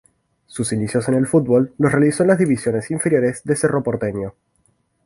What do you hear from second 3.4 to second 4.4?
de Cerro Porteño.